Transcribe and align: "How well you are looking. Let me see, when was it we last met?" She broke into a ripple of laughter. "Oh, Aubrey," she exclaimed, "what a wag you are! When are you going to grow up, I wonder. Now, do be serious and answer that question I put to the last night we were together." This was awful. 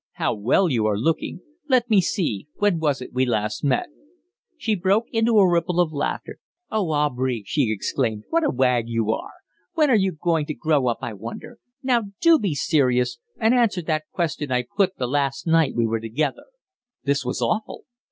"How 0.13 0.33
well 0.33 0.67
you 0.67 0.87
are 0.87 0.97
looking. 0.97 1.41
Let 1.69 1.87
me 1.87 2.01
see, 2.01 2.47
when 2.55 2.79
was 2.79 3.03
it 3.03 3.13
we 3.13 3.23
last 3.23 3.63
met?" 3.63 3.89
She 4.57 4.73
broke 4.73 5.05
into 5.11 5.37
a 5.37 5.47
ripple 5.47 5.79
of 5.79 5.93
laughter. 5.93 6.39
"Oh, 6.71 6.89
Aubrey," 6.89 7.43
she 7.45 7.71
exclaimed, 7.71 8.23
"what 8.31 8.43
a 8.43 8.49
wag 8.49 8.85
you 8.87 9.11
are! 9.11 9.33
When 9.75 9.91
are 9.91 9.95
you 9.95 10.13
going 10.13 10.47
to 10.47 10.55
grow 10.55 10.87
up, 10.87 10.97
I 11.03 11.13
wonder. 11.13 11.59
Now, 11.83 12.05
do 12.19 12.39
be 12.39 12.55
serious 12.55 13.19
and 13.39 13.53
answer 13.53 13.83
that 13.83 14.09
question 14.11 14.51
I 14.51 14.63
put 14.75 14.93
to 14.93 14.97
the 14.97 15.07
last 15.07 15.45
night 15.45 15.75
we 15.75 15.85
were 15.85 15.99
together." 15.99 16.45
This 17.03 17.23
was 17.23 17.39
awful. 17.39 17.85